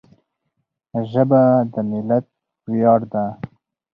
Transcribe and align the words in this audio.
ژبه 1.09 1.41
د 1.73 1.75
ملت 1.89 2.25
ویاړ 2.71 3.01
ده 3.11 3.23